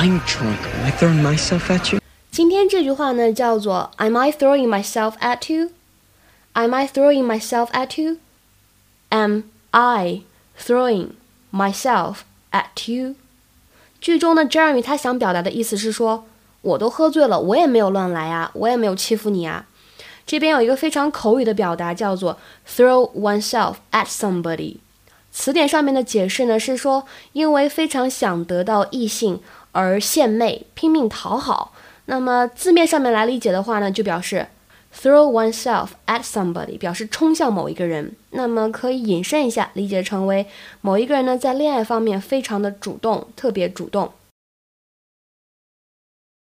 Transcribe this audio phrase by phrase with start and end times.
[0.00, 0.59] I'm drunk.
[0.73, 1.99] Am I throwing myself at you?
[2.31, 5.69] 今天这句话呢叫做 Am I throwing myself at you?
[6.53, 8.17] Am I throwing myself at you?
[9.09, 10.21] Am I
[10.59, 11.09] throwing
[11.51, 12.19] myself
[12.51, 13.15] at you?
[13.99, 16.25] 剧中的 Jeremy 他想表达的意思是说，
[16.61, 19.67] 我都喝醉了，我也没有乱来啊，我也没有欺负你啊。
[20.25, 24.77] 这边有一个非常口语的表达叫做 throw oneself at somebody。
[25.31, 29.39] 词典上面的解释呢是说，因为非常想得到异性
[29.71, 31.73] 而献媚，拼命讨好。
[32.05, 34.47] 那么字面上面来理解的话呢，就表示
[34.93, 38.13] throw oneself at somebody，表示冲向某一个人。
[38.31, 40.45] 那么可以引申一下，理解成为
[40.81, 44.11] 某一个人呢在恋爱方面非常的主动，特别主动。